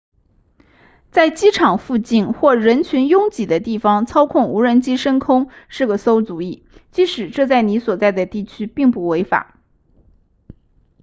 [1.11, 9.59] 在机场附近或人群拥挤的地方操控无人机升空是个馊主意即使这在你所在地区并不违法